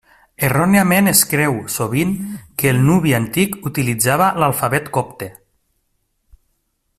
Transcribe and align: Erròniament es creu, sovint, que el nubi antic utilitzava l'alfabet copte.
Erròniament 0.45 1.09
es 1.09 1.19
creu, 1.33 1.51
sovint, 1.73 2.15
que 2.61 2.71
el 2.75 2.79
nubi 2.87 3.13
antic 3.19 3.59
utilitzava 3.71 4.31
l'alfabet 4.45 4.91
copte. 4.99 5.29